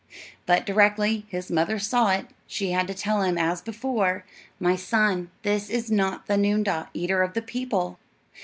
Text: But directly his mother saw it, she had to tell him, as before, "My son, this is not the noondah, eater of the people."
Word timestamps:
But 0.47 0.65
directly 0.65 1.27
his 1.29 1.51
mother 1.51 1.77
saw 1.77 2.09
it, 2.09 2.25
she 2.47 2.71
had 2.71 2.87
to 2.87 2.93
tell 2.95 3.21
him, 3.21 3.37
as 3.37 3.61
before, 3.61 4.25
"My 4.59 4.75
son, 4.75 5.29
this 5.43 5.69
is 5.69 5.91
not 5.91 6.25
the 6.25 6.37
noondah, 6.37 6.89
eater 6.95 7.21
of 7.21 7.35
the 7.35 7.41
people." 7.43 7.99